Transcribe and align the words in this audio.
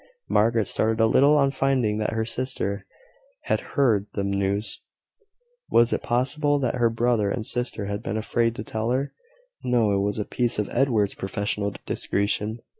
Margaret 0.29 0.65
started 0.65 0.99
a 0.99 1.05
little 1.05 1.37
on 1.37 1.51
finding 1.51 1.99
that 1.99 2.13
her 2.13 2.25
sister 2.25 2.87
had 3.43 3.59
heard 3.77 4.07
the 4.15 4.23
news. 4.23 4.81
Was 5.69 5.93
it 5.93 6.01
possible 6.01 6.57
that 6.57 6.73
her 6.73 6.89
brother 6.89 7.29
and 7.29 7.45
sister 7.45 7.85
had 7.85 8.01
been 8.01 8.17
afraid 8.17 8.55
to 8.55 8.63
tell 8.63 8.89
her? 8.89 9.13
No: 9.63 9.91
it 9.91 10.01
was 10.01 10.17
a 10.17 10.25
piece 10.25 10.57
of 10.57 10.69
Edward's 10.71 11.13
professional 11.13 11.75
discretion. 11.85 12.61